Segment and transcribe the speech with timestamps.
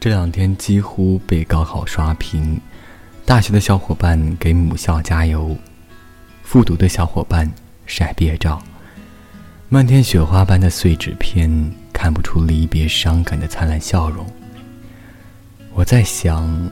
[0.00, 2.60] 这两天几乎被高考刷屏，
[3.26, 5.56] 大学的小伙伴给母校加油，
[6.44, 7.50] 复读的小伙伴
[7.84, 8.62] 晒毕业照，
[9.68, 11.50] 漫天雪花般的碎纸片
[11.92, 14.24] 看不出离别伤感的灿烂笑容。
[15.74, 16.70] 我在想，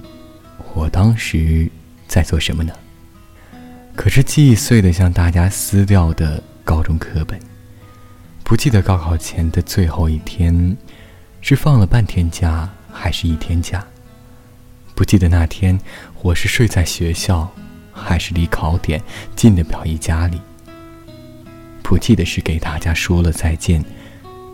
[0.72, 1.68] 我当时
[2.06, 2.72] 在做什么呢？
[3.96, 7.40] 可是记忆碎的像大家撕掉的高中课本。
[8.44, 10.76] 不记得高考前的最后一天，
[11.40, 13.86] 是放了半天假还是一天假？
[14.94, 15.78] 不记得那天
[16.22, 17.46] 我是睡在学校，
[17.92, 19.02] 还是离考点
[19.36, 20.40] 近的表姨家里？
[21.82, 23.84] 不记得是给大家说了再见，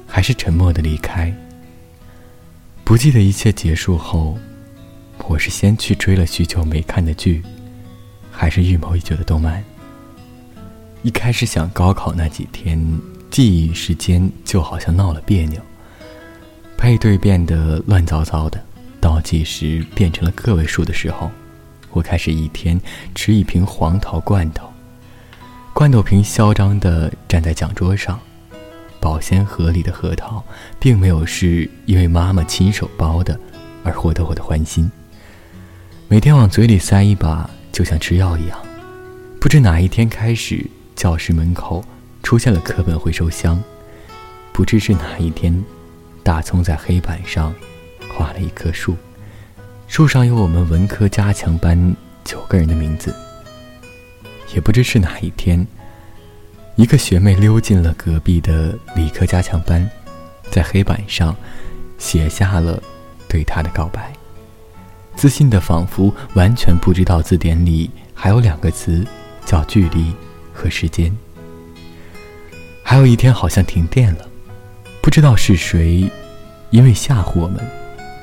[0.06, 1.32] 还是沉默的离开？
[2.82, 4.36] 不记得一切结束后，
[5.28, 7.42] 我是先去追了许久没看的剧，
[8.30, 9.62] 还是预谋已久的动漫？
[11.02, 13.00] 一开始想高考那几天。
[13.30, 15.58] 记忆时间就好像闹了别扭，
[16.82, 18.60] 配对变得乱糟糟的，
[19.00, 21.30] 倒计时变成了个位数的时候，
[21.92, 22.78] 我开始一天
[23.14, 24.68] 吃一瓶黄桃罐头，
[25.72, 28.18] 罐头瓶嚣张地站在讲桌上，
[28.98, 30.44] 保鲜盒里的核桃
[30.80, 33.38] 并没有是因为妈妈亲手包的
[33.84, 34.90] 而获得我的欢心，
[36.08, 38.58] 每天往嘴里塞一把，就像吃药一样，
[39.40, 41.84] 不知哪一天开始，教室门口。
[42.24, 43.62] 出现了课本回收箱，
[44.52, 45.64] 不知是哪一天，
[46.22, 47.54] 大葱在黑板上
[48.08, 48.96] 画了一棵树，
[49.88, 53.14] 树上有我们文科加强班九个人的名字。
[54.54, 55.66] 也不知是哪一天，
[56.76, 59.88] 一个学妹溜进了隔壁的理科加强班，
[60.50, 61.34] 在黑板上
[61.98, 62.82] 写下了
[63.28, 64.12] 对他的告白，
[65.16, 69.06] 自信的仿佛完全不知道字典里还有两个词
[69.46, 70.14] 叫距离
[70.52, 71.10] 和时间。
[72.84, 74.28] 还有一天，好像停电了，
[75.02, 76.08] 不知道是谁，
[76.70, 77.60] 因为吓唬我们，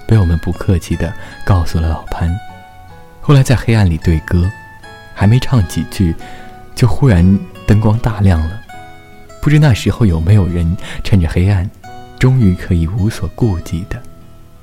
[0.07, 1.13] 被我们不客气的
[1.45, 2.33] 告诉了老潘。
[3.19, 4.49] 后来在黑暗里对歌，
[5.13, 6.15] 还没唱几句，
[6.73, 7.37] 就忽然
[7.67, 8.61] 灯光大亮了。
[9.41, 11.69] 不知那时候有没有人趁着黑暗，
[12.17, 14.01] 终于可以无所顾忌的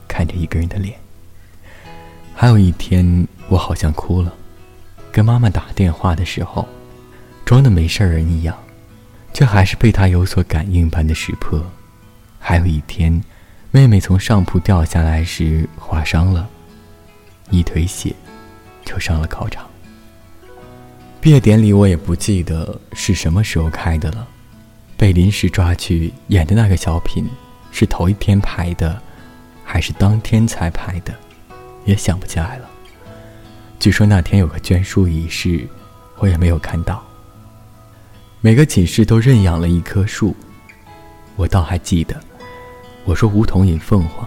[0.09, 0.99] 看着一个人的脸。
[2.35, 4.33] 还有一天，我好像哭了，
[5.13, 6.67] 跟妈妈打电话的时候，
[7.45, 8.57] 装的没事人一样。
[9.35, 11.63] 却还是被他有所感应般的识破。
[12.49, 13.21] 还有一天，
[13.73, 16.49] 妹妹从上铺掉下来时划伤了，
[17.51, 18.15] 一腿血，
[18.85, 19.69] 就上了考场。
[21.21, 24.25] 毕业典礼我也不记得是什么时候开的了，
[24.97, 27.29] 被临时抓去演的那个小品，
[27.73, 29.03] 是头一天排的，
[29.65, 31.13] 还是当天才排的，
[31.85, 32.71] 也想不起来了。
[33.81, 35.69] 据说那天有个捐书仪式，
[36.19, 37.05] 我也没有看到。
[38.41, 40.37] 每个寝室都认养了一棵树，
[41.35, 42.17] 我倒还记得，
[43.07, 44.27] 我说梧桐引凤凰，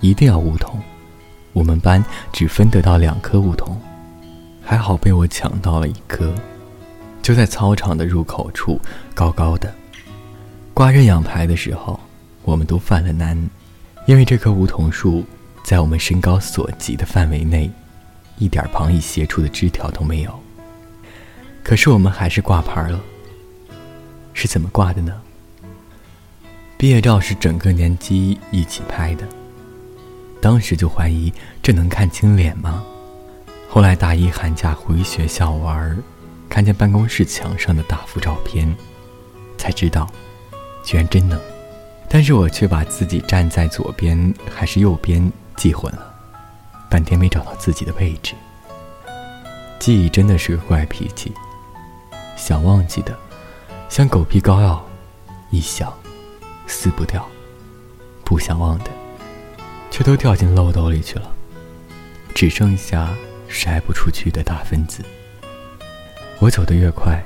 [0.00, 0.82] 一定要梧桐。
[1.52, 3.80] 我们班只分得到两棵梧桐，
[4.60, 6.34] 还好被我抢到了一棵，
[7.22, 8.80] 就在操场的入口处，
[9.14, 9.72] 高高的。
[10.74, 12.00] 挂认养牌的时候，
[12.42, 13.48] 我们都犯了难，
[14.06, 15.24] 因为这棵梧桐树
[15.62, 17.70] 在我们身高所及的范围内，
[18.38, 20.34] 一点旁逸斜出的枝条都没有。
[21.62, 23.00] 可是我们还是挂牌了。
[24.34, 25.14] 是怎么挂的呢？
[26.78, 29.26] 毕业照是整个年级一起拍的，
[30.42, 31.32] 当时就怀疑
[31.62, 32.84] 这能看清脸吗？
[33.68, 35.96] 后来大一寒假回学校玩，
[36.50, 38.74] 看见办公室墙上的大幅照片，
[39.56, 40.06] 才知道，
[40.84, 41.40] 居然真能。
[42.08, 46.14] 但是我却把自己站在左边还是右边记混了，
[46.90, 48.34] 半天没找到自己的位置。
[49.78, 51.32] 记忆真的是个怪脾气，
[52.36, 53.16] 想忘记的。
[53.88, 54.84] 像狗皮膏药，
[55.50, 55.92] 一想，
[56.66, 57.22] 撕不掉；
[58.24, 58.90] 不想忘的，
[59.90, 61.30] 却都掉进漏斗里去了，
[62.34, 63.14] 只剩下
[63.48, 65.04] 筛不出去的大分子。
[66.38, 67.22] 我走得越快，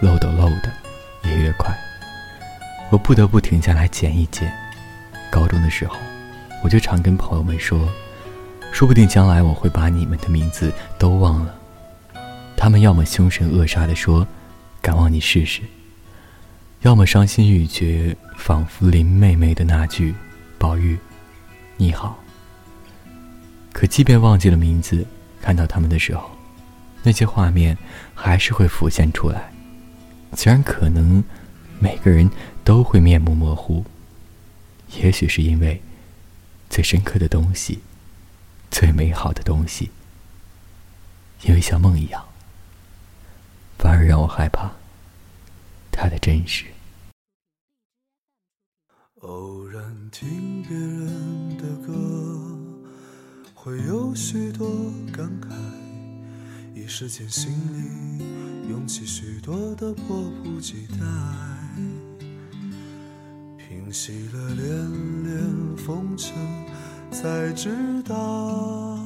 [0.00, 0.72] 漏斗漏的
[1.24, 1.76] 也越快。
[2.90, 4.52] 我不得不停下来捡一捡。
[5.30, 5.96] 高中的时候，
[6.64, 7.88] 我就常跟朋友们说，
[8.72, 11.54] 说不定将来我会把你们的名字都忘了。
[12.56, 14.26] 他们要么凶神恶煞地说。
[14.80, 15.60] 敢忘你试试。
[16.82, 20.14] 要么伤心欲绝，仿佛林妹妹的那句
[20.58, 20.96] “宝玉，
[21.76, 22.16] 你好”。
[23.74, 25.04] 可即便忘记了名字，
[25.42, 26.30] 看到他们的时候，
[27.02, 27.76] 那些画面
[28.14, 29.52] 还是会浮现出来。
[30.34, 31.22] 虽然可能
[31.80, 32.30] 每个人
[32.62, 33.84] 都会面目模糊，
[35.02, 35.82] 也许是因为
[36.70, 37.80] 最深刻的东西、
[38.70, 39.90] 最美好的东西，
[41.42, 42.24] 因为像梦一样。
[43.78, 44.70] 反而让我害怕，
[46.00, 46.64] 他的真实。
[49.22, 51.92] 偶然听别人的歌，
[53.52, 55.48] 会有许多感慨，
[56.72, 60.98] 一时间心里涌起许多的迫不及待。
[63.56, 66.32] 平息了连连风尘，
[67.10, 68.96] 才知道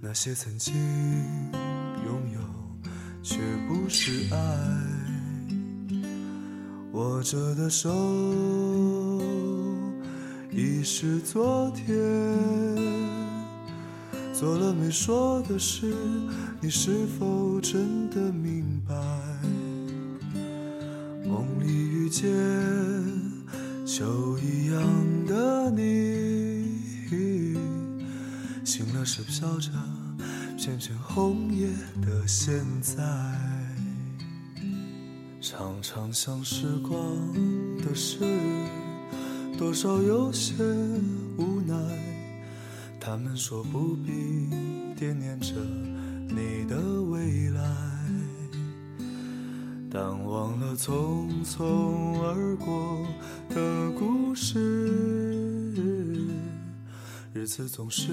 [0.00, 0.74] 那些曾经
[2.04, 2.37] 拥有，
[3.28, 3.36] 却
[3.68, 4.38] 不是爱。
[6.92, 7.90] 握着的手。
[10.50, 11.94] 已是昨天，
[14.32, 15.94] 做了没说的事，
[16.58, 18.94] 你是否真的明白？
[21.22, 22.26] 梦里遇见
[23.84, 24.82] 秋一样
[25.26, 26.78] 的你，
[28.64, 29.70] 醒了是飘着
[30.68, 31.66] 片片红叶
[32.02, 33.02] 的现在，
[35.40, 37.00] 常常想时光
[37.78, 38.18] 的事。
[39.56, 40.62] 多少有些
[41.38, 41.74] 无奈，
[43.00, 44.50] 他们说不必
[44.94, 45.54] 惦念着
[46.28, 47.62] 你的未来，
[49.90, 53.06] 但忘了匆匆而过
[53.48, 54.58] 的故事，
[57.32, 58.12] 日子总是，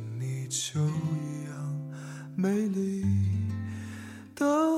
[0.51, 1.89] 秋一样
[2.35, 3.05] 美丽
[4.35, 4.70] 的。